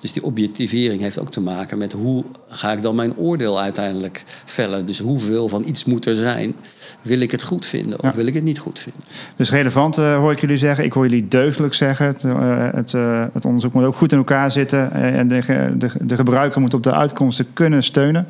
Dus 0.00 0.12
die 0.12 0.22
objectivering 0.22 1.00
heeft 1.00 1.18
ook 1.18 1.30
te 1.30 1.40
maken 1.40 1.78
met 1.78 1.92
hoe 1.92 2.24
ga 2.48 2.72
ik 2.72 2.82
dan 2.82 2.94
mijn 2.94 3.16
oordeel 3.16 3.60
uiteindelijk 3.60 4.24
vellen. 4.44 4.86
Dus 4.86 4.98
hoeveel 4.98 5.48
van 5.48 5.66
iets 5.66 5.84
moet 5.84 6.06
er 6.06 6.14
zijn. 6.14 6.54
Wil 7.02 7.20
ik 7.20 7.30
het 7.30 7.42
goed 7.42 7.66
vinden 7.66 8.02
of 8.02 8.14
wil 8.14 8.26
ik 8.26 8.34
het 8.34 8.44
niet 8.44 8.58
goed 8.58 8.78
vinden? 8.78 9.02
Dus 9.36 9.50
relevant 9.50 9.98
uh, 9.98 10.16
hoor 10.16 10.32
ik 10.32 10.40
jullie 10.40 10.56
zeggen. 10.56 10.84
Ik 10.84 10.92
hoor 10.92 11.06
jullie 11.08 11.28
deugdelijk 11.28 11.74
zeggen. 11.74 12.06
Het, 12.06 12.22
uh, 12.22 12.68
het, 12.72 12.92
uh, 12.92 13.24
het, 13.32 13.44
onderzoek 13.44 13.72
moet 13.72 13.84
ook 13.84 13.96
goed 13.96 14.12
in 14.12 14.18
elkaar 14.18 14.50
zitten. 14.50 14.92
en 14.92 15.28
de, 15.28 15.74
de, 15.78 15.90
de 16.00 16.16
gebruiker 16.16 16.60
moet 16.60 16.74
op 16.74 16.82
de 16.82 16.92
uitkomsten 16.92 17.46
kunnen 17.52 17.82
steunen. 17.82 18.26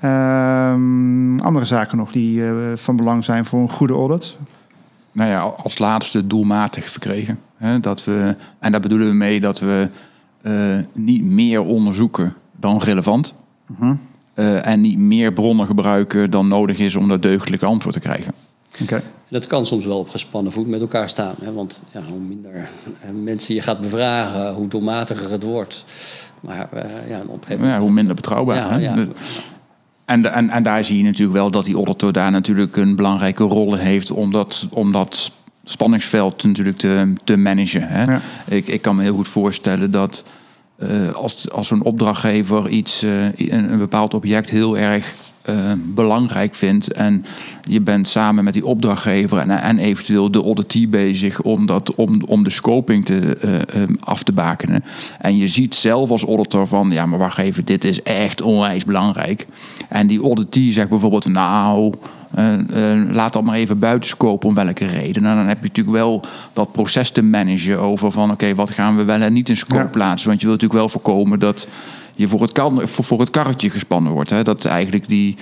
Ehm, 0.00 1.38
andere 1.38 1.64
zaken 1.64 1.96
nog 1.96 2.12
die 2.12 2.42
van 2.74 2.96
belang 2.96 3.24
zijn 3.24 3.44
voor 3.44 3.60
een 3.60 3.70
goede 3.70 3.94
audit? 3.94 4.36
Nou 5.12 5.30
ja, 5.30 5.40
als 5.40 5.78
laatste 5.78 6.26
doelmatig 6.26 6.90
verkregen. 6.90 7.38
Hè, 7.56 7.80
dat 7.80 8.04
we, 8.04 8.36
en 8.58 8.72
daar 8.72 8.80
bedoelen 8.80 9.08
we 9.08 9.14
mee 9.14 9.40
dat 9.40 9.58
we 9.58 9.88
uh, 10.42 10.78
niet 10.92 11.24
meer 11.24 11.62
onderzoeken 11.62 12.34
dan 12.56 12.78
relevant. 12.78 13.34
Uh-huh. 13.70 13.96
Uh, 14.34 14.66
en 14.66 14.80
niet 14.80 14.98
meer 14.98 15.32
bronnen 15.32 15.66
gebruiken 15.66 16.30
dan 16.30 16.48
nodig 16.48 16.78
is 16.78 16.96
om 16.96 17.08
dat 17.08 17.22
deugdelijke 17.22 17.66
antwoord 17.66 17.94
te 17.94 18.00
krijgen. 18.00 18.34
Okay. 18.82 19.02
Dat 19.28 19.46
kan 19.46 19.66
soms 19.66 19.84
wel 19.84 19.98
op 19.98 20.08
gespannen 20.08 20.52
voet 20.52 20.66
met 20.66 20.80
elkaar 20.80 21.08
staan. 21.08 21.34
Hè? 21.42 21.52
Want 21.52 21.84
ja, 21.92 22.00
hoe 22.10 22.20
minder 22.20 22.68
eh, 23.00 23.10
mensen 23.22 23.54
je 23.54 23.62
gaat 23.62 23.80
bevragen, 23.80 24.54
hoe 24.54 24.68
doelmatiger 24.68 25.30
het 25.30 25.42
wordt. 25.42 25.84
Maar 26.40 26.68
uh, 26.74 26.82
ja, 27.08 27.22
op 27.26 27.44
een 27.48 27.64
ja, 27.64 27.80
hoe 27.80 27.90
minder 27.90 28.14
betrouwbaar. 28.14 28.56
Ja, 28.56 28.70
hè? 28.70 28.78
Ja. 28.78 29.06
En, 30.10 30.32
en, 30.32 30.50
en 30.50 30.62
daar 30.62 30.84
zie 30.84 30.96
je 30.96 31.02
natuurlijk 31.02 31.38
wel 31.38 31.50
dat 31.50 31.64
die 31.64 31.74
auditor 31.74 32.12
daar 32.12 32.30
natuurlijk 32.30 32.76
een 32.76 32.96
belangrijke 32.96 33.44
rol 33.44 33.74
heeft 33.74 34.10
om 34.10 34.32
dat, 34.32 34.66
om 34.70 34.92
dat 34.92 35.32
spanningsveld 35.64 36.44
natuurlijk 36.44 36.78
te, 36.78 37.12
te 37.24 37.36
managen. 37.36 37.88
Hè. 37.88 38.18
Ik, 38.48 38.66
ik 38.66 38.82
kan 38.82 38.96
me 38.96 39.02
heel 39.02 39.14
goed 39.14 39.28
voorstellen 39.28 39.90
dat 39.90 40.24
uh, 40.78 41.10
als, 41.10 41.50
als 41.50 41.70
een 41.70 41.82
opdrachtgever 41.82 42.68
iets, 42.68 43.04
uh, 43.04 43.24
een, 43.24 43.72
een, 43.72 43.78
bepaald 43.78 44.14
object 44.14 44.50
heel 44.50 44.78
erg 44.78 45.14
uh, 45.48 45.56
belangrijk 45.76 46.54
vindt. 46.54 46.92
En 46.92 47.24
je 47.62 47.80
bent 47.80 48.08
samen 48.08 48.44
met 48.44 48.52
die 48.52 48.66
opdrachtgever 48.66 49.38
en, 49.38 49.50
en 49.50 49.78
eventueel 49.78 50.30
de 50.30 50.42
auditee 50.42 50.88
bezig 50.88 51.42
om, 51.42 51.66
dat, 51.66 51.94
om, 51.94 52.22
om 52.26 52.44
de 52.44 52.50
scoping 52.50 53.04
te, 53.04 53.38
uh, 53.44 53.82
af 54.00 54.22
te 54.22 54.32
bakenen. 54.32 54.84
En 55.18 55.36
je 55.36 55.48
ziet 55.48 55.74
zelf 55.74 56.10
als 56.10 56.24
auditor 56.24 56.66
van, 56.66 56.90
ja 56.90 57.06
maar 57.06 57.18
wacht 57.18 57.38
even, 57.38 57.64
dit 57.64 57.84
is 57.84 58.02
echt 58.02 58.42
onwijs 58.42 58.84
belangrijk. 58.84 59.46
En 59.88 60.06
die 60.06 60.22
auditee 60.22 60.72
zegt 60.72 60.88
bijvoorbeeld, 60.88 61.28
nou... 61.28 61.94
Uh, 62.38 62.52
uh, 62.52 63.12
laat 63.12 63.32
dat 63.32 63.44
maar 63.44 63.54
even 63.54 63.78
buitenscopen 63.78 64.48
om 64.48 64.54
welke 64.54 64.86
reden. 64.86 65.26
En 65.26 65.36
dan 65.36 65.46
heb 65.46 65.60
je 65.60 65.66
natuurlijk 65.66 65.96
wel 65.96 66.22
dat 66.52 66.72
proces 66.72 67.10
te 67.10 67.22
managen 67.22 67.80
over 67.80 68.12
van 68.12 68.30
oké, 68.30 68.54
wat 68.54 68.70
gaan 68.70 68.96
we 68.96 69.04
wel 69.04 69.20
en 69.20 69.32
niet 69.32 69.48
in 69.48 69.56
scope 69.56 69.84
plaatsen. 69.84 70.28
Want 70.28 70.40
je 70.40 70.46
wilt 70.46 70.60
natuurlijk 70.60 70.92
wel 70.92 71.00
voorkomen 71.00 71.38
dat 71.38 71.68
je 72.14 72.28
voor 72.28 72.42
het, 72.42 72.52
kan, 72.52 72.88
voor, 72.88 73.04
voor 73.04 73.20
het 73.20 73.30
karretje 73.30 73.70
gespannen 73.70 74.12
wordt. 74.12 74.30
Hè? 74.30 74.42
Dat 74.42 74.64
eigenlijk 74.64 75.08
die 75.08 75.36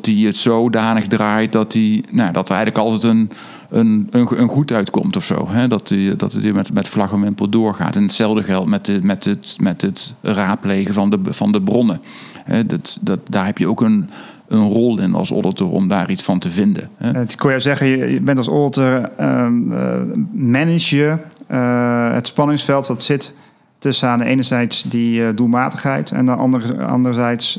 die 0.00 0.26
het 0.26 0.36
zodanig 0.36 1.06
draait 1.06 1.52
dat, 1.52 1.72
die, 1.72 2.04
nou, 2.10 2.32
dat 2.32 2.48
er 2.48 2.54
eigenlijk 2.54 2.84
altijd 2.86 3.12
een, 3.12 3.30
een, 3.68 4.08
een, 4.10 4.40
een 4.40 4.48
goed 4.48 4.72
uitkomt 4.72 5.16
of 5.16 5.24
zo. 5.24 5.48
Hè? 5.48 5.68
Dat, 5.68 5.88
die, 5.88 6.16
dat 6.16 6.32
het 6.32 6.54
met, 6.54 6.72
met 6.72 6.88
vlag 6.88 7.12
en 7.12 7.20
wimpel 7.20 7.48
doorgaat. 7.48 7.96
En 7.96 8.02
hetzelfde 8.02 8.42
geldt 8.42 8.68
met, 8.68 8.86
de, 8.86 8.98
met, 9.02 9.24
het, 9.24 9.56
met 9.60 9.82
het 9.82 10.14
raadplegen 10.20 10.94
van 10.94 11.10
de, 11.10 11.18
van 11.24 11.52
de 11.52 11.62
bronnen. 11.62 12.00
Hè? 12.44 12.66
Dat, 12.66 12.98
dat, 13.00 13.20
daar 13.28 13.46
heb 13.46 13.58
je 13.58 13.68
ook 13.68 13.80
een, 13.80 14.10
een 14.50 14.68
rol 14.68 14.98
in 14.98 15.14
als 15.14 15.30
auditor 15.30 15.70
om 15.72 15.88
daar 15.88 16.10
iets 16.10 16.22
van 16.22 16.38
te 16.38 16.50
vinden. 16.50 16.90
Hè? 16.96 17.10
Het 17.10 17.36
kon 17.36 17.52
je 17.52 17.60
zeggen, 17.60 17.86
je 17.86 18.20
bent 18.20 18.38
als 18.38 18.48
auditor, 18.48 19.10
um, 19.20 19.72
uh, 19.72 19.94
manage 20.32 20.96
je 20.96 21.16
uh, 21.50 22.12
het 22.12 22.26
spanningsveld 22.26 22.86
dat 22.86 23.02
zit 23.02 23.32
tussen 23.78 24.08
aan 24.08 24.18
de 24.18 24.24
ene 24.24 24.42
zijde 24.42 24.74
die 24.88 25.20
uh, 25.20 25.28
doelmatigheid 25.34 26.10
en 26.10 26.26
dan 26.26 26.38
andere, 26.38 26.84
anderzijds 26.84 27.58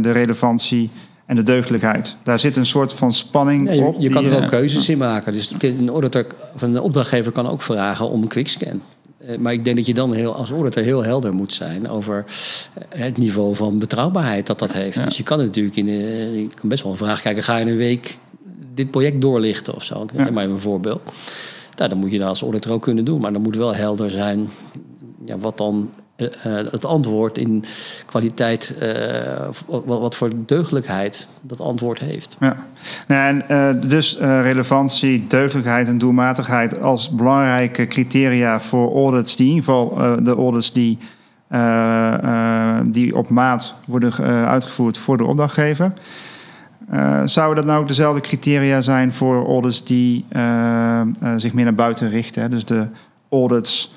de 0.00 0.12
relevantie 0.12 0.90
en 1.26 1.36
de 1.36 1.42
deugdelijkheid. 1.42 2.16
Daar 2.22 2.38
zit 2.38 2.56
een 2.56 2.66
soort 2.66 2.92
van 2.92 3.12
spanning 3.12 3.68
ja, 3.68 3.74
je, 3.74 3.82
op. 3.82 3.96
Je 3.98 4.08
kan 4.08 4.24
er 4.24 4.42
ook 4.42 4.48
keuzes 4.48 4.88
in 4.88 4.98
maken. 4.98 5.32
Dus 5.32 5.54
een, 5.58 5.88
auditor, 5.88 6.26
of 6.54 6.62
een 6.62 6.80
opdrachtgever 6.80 7.32
kan 7.32 7.48
ook 7.48 7.62
vragen 7.62 8.10
om 8.10 8.22
een 8.22 8.28
quickscan. 8.28 8.80
Eh, 9.26 9.38
maar 9.38 9.52
ik 9.52 9.64
denk 9.64 9.76
dat 9.76 9.86
je 9.86 9.94
dan 9.94 10.12
heel, 10.12 10.34
als 10.34 10.50
auditor 10.50 10.82
heel 10.82 11.04
helder 11.04 11.34
moet 11.34 11.52
zijn 11.52 11.88
over 11.88 12.24
eh, 12.74 13.00
het 13.00 13.16
niveau 13.16 13.54
van 13.54 13.78
betrouwbaarheid 13.78 14.46
dat 14.46 14.58
dat 14.58 14.72
heeft. 14.72 15.04
Dus 15.04 15.16
je 15.16 15.22
kan 15.22 15.38
natuurlijk 15.38 15.76
in 15.76 15.86
de, 15.86 15.92
je 16.40 16.48
kan 16.54 16.68
best 16.68 16.82
wel 16.82 16.92
een 16.92 16.98
vraag 16.98 17.22
kijken: 17.22 17.42
ga 17.42 17.56
je 17.56 17.70
een 17.70 17.76
week 17.76 18.18
dit 18.74 18.90
project 18.90 19.20
doorlichten 19.20 19.74
of 19.74 19.82
zo? 19.82 20.02
Ik 20.02 20.10
ja. 20.16 20.30
maar 20.30 20.42
even 20.42 20.54
een 20.54 20.60
voorbeeld. 20.60 21.02
Nou, 21.76 21.88
dan 21.88 21.98
moet 21.98 22.10
je 22.10 22.18
dat 22.18 22.28
als 22.28 22.42
auditor 22.42 22.72
ook 22.72 22.82
kunnen 22.82 23.04
doen, 23.04 23.20
maar 23.20 23.32
dan 23.32 23.42
moet 23.42 23.56
wel 23.56 23.74
helder 23.74 24.10
zijn 24.10 24.50
ja, 25.24 25.38
wat 25.38 25.58
dan 25.58 25.90
het 26.70 26.84
antwoord 26.84 27.38
in 27.38 27.64
kwaliteit, 28.06 28.74
uh, 28.82 28.88
wat, 29.66 29.84
wat, 29.84 30.14
voor 30.14 30.30
deugdelijkheid 30.46 31.28
dat 31.40 31.60
antwoord 31.60 31.98
heeft. 31.98 32.36
Ja, 32.40 32.56
en 33.06 33.44
uh, 33.50 33.68
dus 33.88 34.18
relevantie, 34.18 35.26
deugdelijkheid 35.26 35.88
en 35.88 35.98
doelmatigheid 35.98 36.80
als 36.80 37.10
belangrijke 37.10 37.86
criteria 37.86 38.60
voor 38.60 38.94
audits, 38.94 39.36
die 39.36 39.46
in 39.46 39.54
ieder 39.54 39.64
geval 39.64 40.22
de 40.22 40.34
audits 40.34 40.72
die, 40.72 40.98
die 42.84 43.16
op 43.16 43.28
maat 43.28 43.74
worden 43.84 44.12
uitgevoerd 44.46 44.98
voor 44.98 45.16
de 45.16 45.24
opdrachtgever. 45.24 45.92
zouden 47.24 47.56
dat 47.56 47.64
nou 47.64 47.80
ook 47.80 47.88
dezelfde 47.88 48.20
criteria 48.20 48.80
zijn 48.80 49.12
voor 49.12 49.46
audits 49.46 49.84
die 49.84 50.24
zich 51.36 51.52
meer 51.52 51.64
naar 51.64 51.74
buiten 51.74 52.08
richten? 52.08 52.42
Hè? 52.42 52.48
Dus 52.48 52.64
de 52.64 52.86
audits 53.30 53.92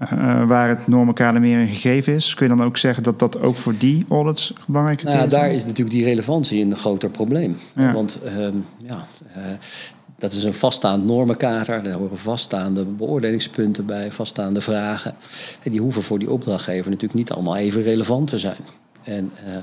uh, 0.00 0.46
waar 0.46 0.68
het 0.68 0.86
normenkader 0.86 1.40
meer 1.40 1.60
in 1.60 1.68
gegeven 1.68 2.14
is. 2.14 2.34
Kun 2.34 2.48
je 2.48 2.56
dan 2.56 2.66
ook 2.66 2.76
zeggen 2.76 3.02
dat 3.02 3.18
dat 3.18 3.40
ook 3.40 3.56
voor 3.56 3.74
die 3.78 4.06
audits 4.08 4.52
belangrijk 4.66 4.98
is? 4.98 5.04
Nou, 5.04 5.18
ja, 5.18 5.26
daar 5.26 5.50
is 5.50 5.64
natuurlijk 5.64 5.96
die 5.96 6.04
relevantie 6.04 6.64
een 6.64 6.76
groter 6.76 7.10
probleem. 7.10 7.56
Ja. 7.74 7.92
Want 7.92 8.18
uh, 8.24 8.46
ja, 8.76 9.06
uh, 9.36 9.42
dat 10.18 10.32
is 10.32 10.44
een 10.44 10.54
vaststaand 10.54 11.04
normenkader. 11.04 11.82
Daar 11.82 11.92
horen 11.92 12.18
vaststaande 12.18 12.84
beoordelingspunten 12.84 13.86
bij, 13.86 14.12
vaststaande 14.12 14.60
vragen. 14.60 15.14
En 15.62 15.70
die 15.70 15.80
hoeven 15.80 16.02
voor 16.02 16.18
die 16.18 16.30
opdrachtgever 16.30 16.90
natuurlijk 16.90 17.18
niet 17.18 17.30
allemaal 17.30 17.56
even 17.56 17.82
relevant 17.82 18.26
te 18.28 18.38
zijn. 18.38 18.56
En, 19.04 19.30
uh, 19.46 19.54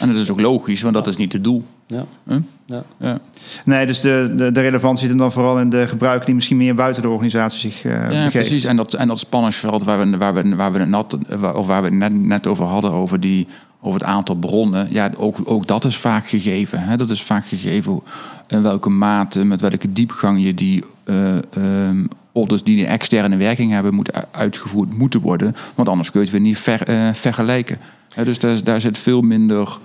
en 0.00 0.12
dat 0.12 0.16
is 0.16 0.30
ook 0.30 0.40
logisch, 0.40 0.82
want 0.82 0.94
dat 0.94 1.06
is 1.06 1.16
niet 1.16 1.32
het 1.32 1.44
doel. 1.44 1.64
Ja. 1.86 2.04
Huh? 2.28 2.36
ja. 2.66 2.84
ja. 2.98 3.18
Nee, 3.64 3.86
dus 3.86 4.00
de, 4.00 4.32
de, 4.36 4.52
de, 4.52 4.60
relevantie 4.60 5.00
zit 5.00 5.08
hem 5.08 5.18
dan 5.18 5.32
vooral 5.32 5.60
in 5.60 5.70
de 5.70 5.88
gebruiker 5.88 6.26
die 6.26 6.34
misschien 6.34 6.56
meer 6.56 6.74
buiten 6.74 7.02
de 7.02 7.08
organisatie 7.08 7.70
zich 7.70 7.84
uh, 7.84 7.92
ja, 7.92 8.08
begeeft. 8.08 8.32
precies. 8.32 8.64
En 8.64 8.76
dat, 8.76 8.94
en 8.94 9.08
dat 9.08 9.18
spanningsveld 9.18 9.84
waar 9.84 9.98
we, 9.98 10.16
waar 10.16 10.34
we, 10.34 10.56
waar 10.56 10.72
we, 10.72 10.78
net, 10.78 11.16
of 11.54 11.66
waar 11.66 11.82
we 11.82 11.88
het 11.88 11.96
net, 11.96 12.14
net 12.14 12.46
over 12.46 12.64
hadden, 12.64 12.92
over, 12.92 13.20
die, 13.20 13.46
over 13.82 14.00
het 14.00 14.08
aantal 14.08 14.34
bronnen. 14.34 14.88
Ja, 14.90 15.10
ook, 15.16 15.38
ook 15.44 15.66
dat 15.66 15.84
is 15.84 15.96
vaak 15.96 16.28
gegeven. 16.28 16.82
Hè? 16.82 16.96
Dat 16.96 17.10
is 17.10 17.22
vaak 17.22 17.46
gegeven 17.46 18.00
in 18.46 18.62
welke 18.62 18.90
mate, 18.90 19.44
met 19.44 19.60
welke 19.60 19.92
diepgang 19.92 20.44
je 20.44 20.54
die 20.54 20.84
uh, 21.04 21.94
orders 22.32 22.62
die 22.62 22.80
een 22.80 22.90
externe 22.90 23.36
werking 23.36 23.72
hebben, 23.72 23.94
moet 23.94 24.26
uitgevoerd 24.30 24.96
moeten 24.96 25.20
worden. 25.20 25.54
Want 25.74 25.88
anders 25.88 26.10
kun 26.10 26.20
je 26.20 26.26
het 26.26 26.34
weer 26.34 26.44
niet 26.44 26.58
ver, 26.58 26.90
uh, 26.90 27.12
vergelijken. 27.12 27.78
dus 28.24 28.38
daar, 28.38 28.64
daar 28.64 28.80
zit 28.80 28.98
veel 28.98 29.20
minder. 29.20 29.78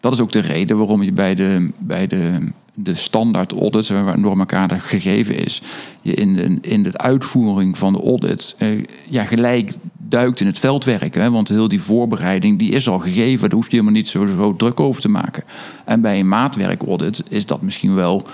Dat 0.00 0.12
is 0.12 0.20
ook 0.20 0.32
de 0.32 0.40
reden 0.40 0.78
waarom 0.78 1.02
je 1.02 1.12
bij 1.12 1.34
de, 1.34 1.70
bij 1.78 2.06
de, 2.06 2.38
de 2.74 2.94
standaard 2.94 3.52
audits, 3.52 3.88
waar 3.88 4.20
door 4.20 4.38
elkaar 4.38 4.80
gegeven 4.80 5.44
is, 5.44 5.62
je 6.02 6.14
in 6.14 6.34
de, 6.34 6.58
in 6.60 6.82
de 6.82 6.98
uitvoering 6.98 7.78
van 7.78 7.92
de 7.92 8.02
audit 8.02 8.54
eh, 8.58 8.68
ja, 9.08 9.24
gelijk 9.24 9.72
duikt 10.08 10.40
in 10.40 10.46
het 10.46 10.58
veldwerk. 10.58 11.14
Hè? 11.14 11.30
Want 11.30 11.48
heel 11.48 11.68
die 11.68 11.80
voorbereiding 11.80 12.58
die 12.58 12.72
is 12.72 12.88
al 12.88 12.98
gegeven. 12.98 13.48
Daar 13.48 13.58
hoef 13.58 13.64
je 13.64 13.70
helemaal 13.70 13.92
niet 13.92 14.08
zo, 14.08 14.26
zo 14.26 14.54
druk 14.54 14.80
over 14.80 15.00
te 15.00 15.08
maken. 15.08 15.44
En 15.84 16.00
bij 16.00 16.18
een 16.18 16.28
maatwerkaudit 16.28 17.22
is 17.28 17.46
dat 17.46 17.62
misschien 17.62 17.94
wel, 17.94 18.26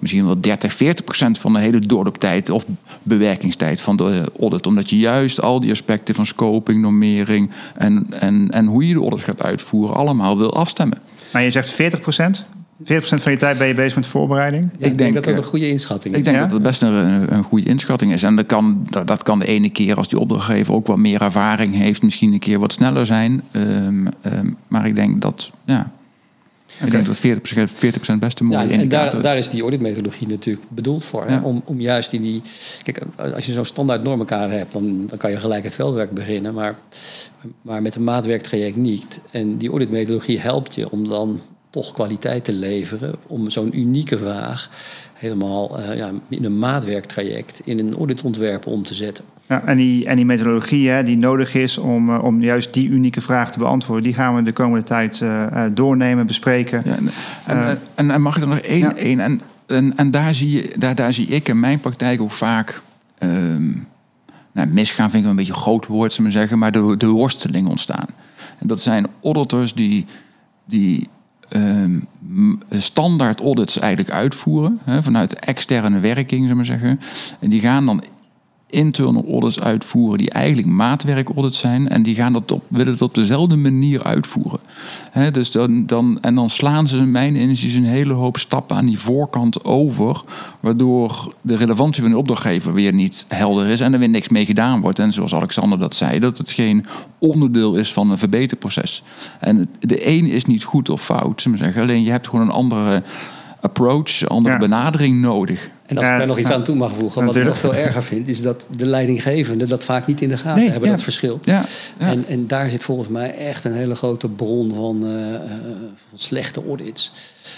misschien 0.00 0.24
wel 0.24 0.40
30, 0.40 0.72
40 0.72 1.04
procent 1.04 1.38
van 1.38 1.52
de 1.52 1.58
hele 1.58 1.80
doorlooptijd 1.80 2.50
of 2.50 2.64
bewerkingstijd 3.02 3.80
van 3.80 3.96
de 3.96 4.30
audit. 4.40 4.66
Omdat 4.66 4.90
je 4.90 4.98
juist 4.98 5.40
al 5.40 5.60
die 5.60 5.70
aspecten 5.70 6.14
van 6.14 6.26
scoping, 6.26 6.80
normering 6.80 7.50
en, 7.74 8.06
en, 8.10 8.50
en 8.50 8.66
hoe 8.66 8.86
je 8.88 8.94
de 8.94 9.00
audit 9.00 9.24
gaat 9.24 9.42
uitvoeren 9.42 9.96
allemaal 9.96 10.38
wil 10.38 10.54
afstemmen. 10.54 10.98
Maar 11.32 11.42
je 11.42 11.50
zegt 11.50 11.70
40 11.70 12.00
procent? 12.00 12.46
40% 12.84 12.86
van 12.86 13.32
je 13.32 13.38
tijd 13.38 13.58
ben 13.58 13.66
je 13.66 13.74
bezig 13.74 13.96
met 13.96 14.06
voorbereiding? 14.06 14.62
Ja, 14.62 14.68
ik, 14.72 14.80
denk, 14.80 14.98
denk, 14.98 15.14
dat 15.14 15.24
dat 15.24 15.36
een 15.36 15.44
goede 15.44 15.68
inschatting 15.68 16.14
is. 16.14 16.18
Ik 16.18 16.24
denk 16.24 16.36
ja? 16.36 16.42
dat 16.42 16.52
het 16.52 16.62
best 16.62 16.82
een, 16.82 17.34
een, 17.34 17.42
goede 17.42 17.68
inschatting 17.68 18.12
is. 18.12 18.22
En 18.22 18.36
dat 18.36 18.46
kan, 18.46 18.86
dat 19.04 19.22
kan 19.22 19.38
de 19.38 19.46
ene 19.46 19.70
keer 19.70 19.96
als 19.96 20.08
die 20.08 20.18
opdrachtgever 20.18 20.74
ook 20.74 20.86
wat 20.86 20.96
meer 20.96 21.22
ervaring 21.22 21.74
heeft, 21.74 22.02
misschien 22.02 22.32
een 22.32 22.38
keer 22.38 22.58
wat 22.58 22.72
sneller 22.72 23.06
zijn. 23.06 23.42
Um, 23.52 24.08
um, 24.24 24.56
maar 24.68 24.86
ik 24.86 24.94
denk 24.94 25.20
dat, 25.20 25.50
ja, 25.64 25.92
okay. 26.74 26.86
ik 26.86 26.90
denk 26.92 27.06
dat 27.06 27.16
40%, 27.16 27.72
40 27.72 28.18
best 28.18 28.40
een 28.40 28.46
mooie 28.46 28.66
ja, 28.66 28.70
en 28.70 28.80
En 28.80 28.88
daar, 28.88 29.22
daar 29.22 29.36
is 29.36 29.50
die 29.50 29.60
auditmethodologie 29.60 30.28
natuurlijk 30.28 30.66
bedoeld 30.68 31.04
voor. 31.04 31.30
Ja. 31.30 31.40
Om, 31.42 31.62
om 31.64 31.80
juist 31.80 32.12
in 32.12 32.22
die... 32.22 32.42
Kijk, 32.82 33.00
als 33.34 33.46
je 33.46 33.52
zo'n 33.52 33.64
standaard 33.64 34.02
normenkader 34.02 34.56
hebt, 34.56 34.72
dan, 34.72 35.06
dan 35.06 35.18
kan 35.18 35.30
je 35.30 35.40
gelijk 35.40 35.64
het 35.64 35.74
veldwerk 35.74 36.10
beginnen. 36.10 36.54
Maar, 36.54 36.78
maar 37.62 37.82
met 37.82 37.94
een 37.94 38.04
maatwerktraject 38.04 38.76
niet. 38.76 39.20
En 39.30 39.56
die 39.56 39.68
auditmethodologie 39.68 40.40
helpt 40.40 40.74
je 40.74 40.90
om 40.90 41.08
dan 41.08 41.40
toch 41.78 41.92
kwaliteit 41.92 42.44
te 42.44 42.52
leveren 42.52 43.14
om 43.26 43.50
zo'n 43.50 43.78
unieke 43.78 44.18
vraag 44.18 44.70
helemaal 45.14 45.80
uh, 45.80 45.96
ja, 45.96 46.10
in 46.28 46.44
een 46.44 46.58
maatwerktraject 46.58 47.60
in 47.64 47.78
een 47.78 47.94
auditontwerp 47.94 48.66
om 48.66 48.82
te 48.82 48.94
zetten. 48.94 49.24
Ja, 49.46 49.62
en, 49.64 49.76
die, 49.76 50.06
en 50.06 50.16
die 50.16 50.24
methodologie 50.24 50.88
hè, 50.88 51.02
die 51.02 51.16
nodig 51.16 51.54
is 51.54 51.78
om, 51.78 52.10
uh, 52.10 52.24
om 52.24 52.42
juist 52.42 52.74
die 52.74 52.88
unieke 52.88 53.20
vraag 53.20 53.52
te 53.52 53.58
beantwoorden, 53.58 54.04
die 54.04 54.14
gaan 54.14 54.36
we 54.36 54.42
de 54.42 54.52
komende 54.52 54.84
tijd 54.84 55.20
uh, 55.20 55.64
doornemen, 55.74 56.26
bespreken. 56.26 56.82
Ja, 56.84 56.96
en, 57.44 57.78
en, 57.94 58.10
en, 58.10 58.22
mag 58.22 58.36
ik 58.36 58.42
er 58.42 58.48
nog 58.48 58.58
één? 58.58 58.80
Ja. 58.80 58.96
één 58.96 59.20
en 59.20 59.40
en, 59.66 59.96
en 59.96 60.10
daar, 60.10 60.34
zie 60.34 60.50
je, 60.50 60.74
daar, 60.78 60.94
daar 60.94 61.12
zie 61.12 61.26
ik 61.26 61.48
in 61.48 61.60
mijn 61.60 61.80
praktijk 61.80 62.20
ook 62.20 62.30
vaak. 62.30 62.80
Um, 63.18 63.86
nou, 64.52 64.68
misgaan 64.68 65.10
vind 65.10 65.24
ik 65.24 65.30
een 65.30 65.36
beetje 65.36 65.52
een 65.52 65.58
groot 65.58 65.86
woord, 65.86 66.12
zullen 66.12 66.30
we 66.30 66.38
zeggen, 66.38 66.58
maar 66.58 66.72
de, 66.72 66.94
de 66.96 67.06
worsteling 67.06 67.68
ontstaan. 67.68 68.06
En 68.58 68.66
dat 68.66 68.80
zijn 68.80 69.06
auditors 69.22 69.74
die, 69.74 70.06
die 70.64 71.08
um, 71.56 72.08
standaard 72.70 73.40
audits 73.40 73.78
eigenlijk 73.78 74.14
uitvoeren. 74.14 74.78
Hè, 74.84 75.02
vanuit 75.02 75.34
externe 75.34 75.98
werking, 76.00 76.40
zullen 76.40 76.56
we 76.56 76.64
zeggen. 76.64 77.00
En 77.38 77.50
die 77.50 77.60
gaan 77.60 77.86
dan 77.86 78.02
internal 78.70 79.24
audits 79.30 79.60
uitvoeren 79.60 80.18
die 80.18 80.30
eigenlijk 80.30 80.68
maatwerk 80.68 81.28
audits 81.28 81.58
zijn. 81.58 81.88
En 81.88 82.02
die 82.02 82.14
gaan 82.14 82.32
dat 82.32 82.52
op, 82.52 82.64
willen 82.68 82.92
het 82.92 83.02
op 83.02 83.14
dezelfde 83.14 83.56
manier 83.56 84.02
uitvoeren. 84.02 84.58
He, 85.10 85.30
dus 85.30 85.50
dan, 85.50 85.86
dan, 85.86 86.18
en 86.20 86.34
dan 86.34 86.50
slaan 86.50 86.88
ze 86.88 87.02
mijn 87.02 87.36
inziens 87.36 87.74
een 87.74 87.84
hele 87.84 88.12
hoop 88.12 88.36
stappen 88.36 88.76
aan 88.76 88.86
die 88.86 88.98
voorkant 88.98 89.64
over. 89.64 90.22
Waardoor 90.60 91.34
de 91.40 91.56
relevantie 91.56 92.02
van 92.02 92.10
de 92.10 92.18
opdrachtgever 92.18 92.72
weer 92.72 92.92
niet 92.92 93.24
helder 93.28 93.66
is 93.66 93.80
en 93.80 93.92
er 93.92 93.98
weer 93.98 94.08
niks 94.08 94.28
mee 94.28 94.44
gedaan 94.44 94.80
wordt. 94.80 94.98
En 94.98 95.12
zoals 95.12 95.34
Alexander 95.34 95.78
dat 95.78 95.94
zei, 95.94 96.18
dat 96.18 96.38
het 96.38 96.50
geen 96.50 96.86
onderdeel 97.18 97.74
is 97.74 97.92
van 97.92 98.10
een 98.10 98.18
verbeterproces. 98.18 99.02
En 99.40 99.68
de 99.80 100.06
een 100.08 100.26
is 100.26 100.44
niet 100.44 100.64
goed 100.64 100.88
of 100.88 101.04
fout. 101.04 101.46
Zeggen. 101.54 101.82
Alleen 101.82 102.04
je 102.04 102.10
hebt 102.10 102.28
gewoon 102.28 102.46
een 102.46 102.52
andere 102.52 103.02
approach, 103.60 104.20
een 104.20 104.28
andere 104.28 104.54
ja. 104.54 104.60
benadering 104.60 105.20
nodig. 105.20 105.70
En 105.88 105.96
als 105.96 106.06
ik 106.06 106.16
daar 106.16 106.26
nog 106.26 106.38
iets 106.38 106.50
aan 106.50 106.62
toe 106.62 106.76
mag 106.76 106.94
voegen, 106.94 107.24
wat 107.24 107.36
ik 107.36 107.44
nog 107.44 107.58
veel 107.58 107.74
erger 107.74 108.02
vind, 108.02 108.28
is 108.28 108.42
dat 108.42 108.66
de 108.76 108.86
leidinggevende 108.86 109.66
dat 109.66 109.84
vaak 109.84 110.06
niet 110.06 110.20
in 110.20 110.28
de 110.28 110.36
gaten 110.36 110.60
nee, 110.60 110.70
hebben, 110.70 110.88
ja. 110.88 110.94
dat 110.94 111.04
verschil. 111.04 111.40
Ja, 111.42 111.64
en, 111.98 112.24
en 112.26 112.46
daar 112.46 112.68
zit 112.70 112.84
volgens 112.84 113.08
mij 113.08 113.34
echt 113.34 113.64
een 113.64 113.72
hele 113.72 113.94
grote 113.94 114.28
bron 114.28 114.74
van, 114.74 115.04
uh, 115.04 115.34
van 116.08 116.18
slechte 116.18 116.62
audits. 116.66 117.12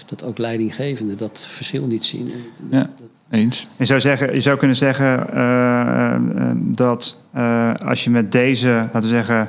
Dat 0.07 0.25
ook 0.25 0.39
leidinggevenden 0.39 1.17
dat 1.17 1.47
verschil 1.51 1.87
niet 1.87 2.05
zien. 2.05 2.33
Ja, 2.71 2.79
dat, 2.79 2.91
eens. 3.31 3.67
Je 3.77 3.85
zou, 3.85 4.01
zeggen, 4.01 4.35
je 4.35 4.41
zou 4.41 4.59
kunnen 4.59 4.77
zeggen 4.77 5.27
uh, 5.35 6.15
dat 6.55 7.17
als 7.85 8.05
je 8.05 8.11
met 8.11 8.33
deze, 8.33 8.69
laten 8.69 9.01
we 9.01 9.09
zeggen, 9.09 9.49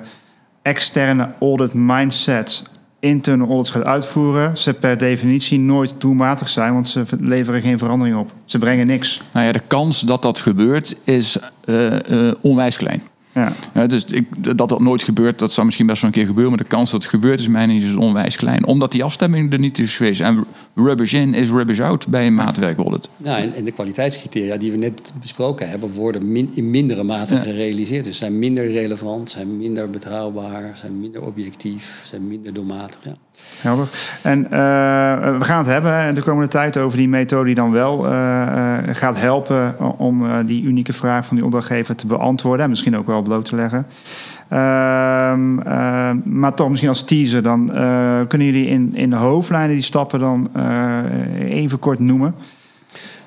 externe 0.61 1.29
audit 1.39 1.73
mindset 1.73 2.63
interne 3.01 3.45
audits 3.47 3.69
gaat 3.69 3.83
uitvoeren, 3.83 4.57
ze 4.57 4.73
per 4.73 4.97
definitie 4.97 5.59
nooit 5.59 5.93
doelmatig 5.97 6.49
zijn, 6.49 6.73
want 6.73 6.87
ze 6.87 7.03
leveren 7.19 7.61
geen 7.61 7.77
verandering 7.77 8.17
op. 8.17 8.31
Ze 8.45 8.57
brengen 8.57 8.87
niks. 8.87 9.21
Nou 9.33 9.45
ja, 9.45 9.51
de 9.51 9.61
kans 9.67 10.01
dat 10.01 10.21
dat 10.21 10.39
gebeurt 10.39 10.95
is 11.03 11.37
uh, 11.65 11.91
uh, 12.09 12.31
onwijs 12.41 12.77
klein. 12.77 13.01
Ja. 13.33 13.87
dus 13.87 14.05
ik, 14.05 14.55
dat 14.55 14.69
dat 14.69 14.79
nooit 14.79 15.03
gebeurt, 15.03 15.39
dat 15.39 15.51
zou 15.51 15.65
misschien 15.65 15.87
best 15.87 16.01
wel 16.01 16.09
een 16.09 16.15
keer 16.15 16.25
gebeuren. 16.25 16.53
Maar 16.53 16.63
de 16.63 16.69
kans 16.69 16.91
dat 16.91 17.01
het 17.01 17.11
gebeurt 17.11 17.39
is 17.39 17.47
mij 17.47 17.65
niet 17.65 17.95
onwijs 17.95 18.35
klein. 18.35 18.65
Omdat 18.65 18.91
die 18.91 19.03
afstemming 19.03 19.53
er 19.53 19.59
niet 19.59 19.79
is 19.79 19.95
geweest. 19.95 20.21
En 20.21 20.45
rubbish 20.75 21.13
in 21.13 21.33
is 21.33 21.49
rubbish 21.49 21.79
out 21.79 22.07
bij 22.07 22.27
een 22.27 22.35
maatwerkaudit. 22.35 23.09
Ja, 23.17 23.37
en, 23.37 23.53
en, 23.53 23.63
de 23.63 23.71
kwaliteitscriteria 23.71 24.57
die 24.57 24.71
we 24.71 24.77
net 24.77 25.13
besproken 25.21 25.69
hebben... 25.69 25.91
worden 25.91 26.31
min, 26.31 26.51
in 26.53 26.69
mindere 26.69 27.03
mate 27.03 27.35
gerealiseerd. 27.35 28.03
Dus 28.03 28.17
zijn 28.17 28.39
minder 28.39 28.71
relevant, 28.71 29.29
zijn 29.29 29.57
minder 29.57 29.89
betrouwbaar... 29.89 30.71
zijn 30.73 30.99
minder 30.99 31.21
objectief, 31.21 32.01
zijn 32.05 32.27
minder 32.27 32.53
doelmatig. 32.53 32.99
Ja. 33.03 33.15
Helder. 33.61 33.87
En 34.21 34.43
uh, 34.43 34.49
we 35.37 35.43
gaan 35.43 35.57
het 35.57 35.67
hebben 35.67 36.15
de 36.15 36.21
komende 36.21 36.49
tijd 36.49 36.77
over 36.77 36.97
die 36.97 37.09
methode 37.09 37.45
die 37.45 37.55
dan 37.55 37.71
wel 37.71 38.05
uh, 38.05 38.77
gaat 38.91 39.19
helpen 39.19 39.75
om 39.99 40.45
die 40.45 40.63
unieke 40.63 40.93
vraag 40.93 41.25
van 41.25 41.35
die 41.35 41.45
opdrachtgever 41.45 41.95
te 41.95 42.07
beantwoorden 42.07 42.63
en 42.63 42.69
misschien 42.69 42.97
ook 42.97 43.07
wel 43.07 43.21
bloot 43.21 43.45
te 43.45 43.55
leggen. 43.55 43.87
Ehm, 44.47 45.55
maar 46.39 46.53
toch 46.53 46.69
misschien 46.69 46.89
als 46.89 47.03
teaser, 47.03 47.43
dan 47.43 47.65
kunnen 48.27 48.47
jullie 48.47 48.67
in, 48.67 48.95
in 48.95 49.09
de 49.09 49.15
hoofdlijnen 49.15 49.75
die 49.75 49.83
stappen 49.83 50.19
dan 50.19 50.49
even 51.37 51.79
kort 51.79 51.99
noemen. 51.99 52.35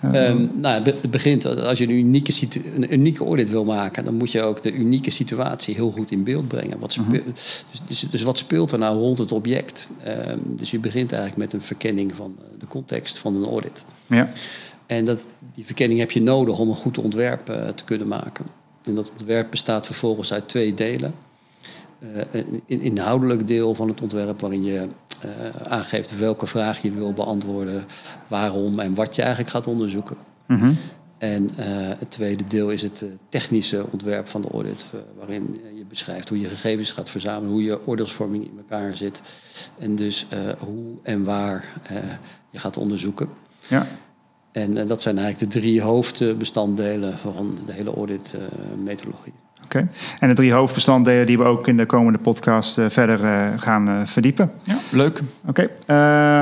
Um, 0.04 0.50
nou, 0.54 0.82
het 0.82 1.10
begint 1.10 1.46
als 1.46 1.78
je 1.78 1.84
een 1.84 1.90
unieke, 1.90 2.32
een 2.74 2.92
unieke 2.92 3.24
audit 3.24 3.50
wil 3.50 3.64
maken, 3.64 4.04
dan 4.04 4.14
moet 4.14 4.32
je 4.32 4.42
ook 4.42 4.62
de 4.62 4.72
unieke 4.72 5.10
situatie 5.10 5.74
heel 5.74 5.90
goed 5.90 6.10
in 6.10 6.24
beeld 6.24 6.48
brengen. 6.48 6.78
Wat 6.78 6.96
mhm. 6.96 7.10
dus, 7.70 7.82
dus, 7.86 8.06
dus, 8.10 8.22
wat 8.22 8.38
speelt 8.38 8.72
er 8.72 8.78
nou 8.78 8.98
rond 8.98 9.18
het 9.18 9.32
object? 9.32 9.88
Um, 10.28 10.56
dus 10.56 10.70
je 10.70 10.78
begint 10.78 11.12
eigenlijk 11.12 11.42
met 11.42 11.52
een 11.52 11.66
verkenning 11.66 12.14
van 12.14 12.36
eh, 12.38 12.44
de 12.58 12.66
context 12.66 13.18
van 13.18 13.34
een 13.34 13.46
audit. 13.46 13.84
Ja. 14.06 14.28
En 14.86 15.04
dat, 15.04 15.26
die 15.54 15.64
verkenning 15.64 16.00
heb 16.00 16.10
je 16.10 16.22
nodig 16.22 16.58
om 16.58 16.68
een 16.68 16.76
goed 16.76 16.98
ontwerp 16.98 17.50
uh, 17.50 17.68
te 17.68 17.84
kunnen 17.84 18.08
maken. 18.08 18.44
En 18.82 18.94
dat 18.94 19.10
ontwerp 19.10 19.50
bestaat 19.50 19.86
vervolgens 19.86 20.32
uit 20.32 20.48
twee 20.48 20.74
delen. 20.74 21.14
Uh, 22.32 22.42
een 22.68 22.80
inhoudelijk 22.80 23.46
deel 23.46 23.74
van 23.74 23.88
het 23.88 24.00
ontwerp 24.00 24.40
waarin 24.40 24.64
je 24.64 24.88
aangeeft 25.68 26.18
welke 26.18 26.46
vraag 26.46 26.82
je 26.82 26.92
wil 26.92 27.12
beantwoorden, 27.12 27.84
waarom 28.28 28.78
en 28.78 28.94
wat 28.94 29.14
je 29.14 29.22
eigenlijk 29.22 29.50
gaat 29.50 29.66
onderzoeken. 29.66 30.16
Mhm. 30.46 30.72
En 31.18 31.42
uh, 31.42 31.66
het 31.98 32.10
tweede 32.10 32.44
deel 32.44 32.70
is 32.70 32.82
het 32.82 33.04
technische 33.28 33.86
ontwerp 33.90 34.28
van 34.28 34.40
de 34.42 34.48
audit, 34.48 34.84
waarin 35.18 35.60
je 35.76 35.84
beschrijft 35.84 36.28
hoe 36.28 36.40
je 36.40 36.48
gegevens 36.48 36.90
gaat 36.90 37.10
verzamelen, 37.10 37.50
hoe 37.50 37.62
je 37.62 37.86
oordeelsvorming 37.86 38.44
in 38.44 38.56
elkaar 38.56 38.96
zit 38.96 39.22
en 39.78 39.96
dus 39.96 40.26
hoe 40.58 40.94
en 41.02 41.24
waar 41.24 41.72
je 42.50 42.58
gaat 42.58 42.76
onderzoeken. 42.76 43.28
Ja. 43.68 43.86
En 44.52 44.86
dat 44.86 45.02
zijn 45.02 45.18
eigenlijk 45.18 45.52
de 45.52 45.60
drie 45.60 45.82
hoofdbestanddelen 45.82 47.18
van 47.18 47.58
de 47.66 47.72
hele 47.72 47.94
audit-methodologie. 47.94 49.32
Oké. 49.64 49.88
En 50.20 50.28
de 50.28 50.34
drie 50.34 50.52
hoofdbestanddelen 50.52 51.26
die 51.26 51.38
we 51.38 51.44
ook 51.44 51.68
in 51.68 51.76
de 51.76 51.86
komende 51.86 52.18
podcast 52.18 52.78
uh, 52.78 52.84
verder 52.88 53.20
uh, 53.24 53.46
gaan 53.56 53.88
uh, 53.88 53.94
verdiepen. 54.04 54.50
Ja, 54.62 54.76
leuk. 54.90 55.20
Oké. 55.46 55.68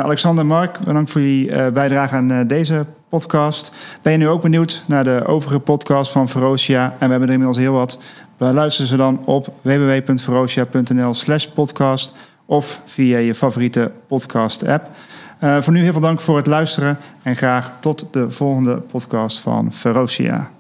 Alexander, 0.02 0.46
Mark, 0.46 0.78
bedankt 0.78 1.10
voor 1.10 1.20
jullie 1.20 1.70
bijdrage 1.72 2.14
aan 2.14 2.46
deze 2.46 2.86
podcast. 3.08 3.72
Ben 4.02 4.12
je 4.12 4.18
nu 4.18 4.28
ook 4.28 4.42
benieuwd 4.42 4.82
naar 4.86 5.04
de 5.04 5.22
overige 5.26 5.58
podcast 5.58 6.12
van 6.12 6.28
Verocia? 6.28 6.84
En 6.84 7.06
we 7.06 7.10
hebben 7.10 7.28
er 7.28 7.34
inmiddels 7.34 7.58
heel 7.58 7.72
wat. 7.72 7.98
Luister 8.36 8.86
ze 8.86 8.96
dan 8.96 9.22
op 9.24 9.54
www.verocia.nl 9.62 11.14
slash 11.14 11.46
podcast 11.46 12.14
of 12.46 12.80
via 12.84 13.18
je 13.18 13.34
favoriete 13.34 13.90
podcast 14.06 14.66
app. 14.66 14.88
voor 15.40 15.72
nu 15.72 15.80
heel 15.80 15.92
veel 15.92 16.00
dank 16.00 16.20
voor 16.20 16.36
het 16.36 16.46
luisteren 16.46 16.98
en 17.22 17.36
graag 17.36 17.72
tot 17.80 18.06
de 18.10 18.30
volgende 18.30 18.76
podcast 18.76 19.40
van 19.40 19.72
Verocia. 19.72 20.50